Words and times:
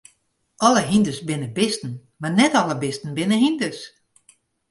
Alle 0.65 0.79
hynders 0.91 1.21
binne 1.27 1.49
bisten, 1.57 1.93
mar 2.21 2.31
net 2.39 2.53
alle 2.59 2.75
bisten 2.83 3.11
binne 3.17 3.37
hynders. 3.43 3.79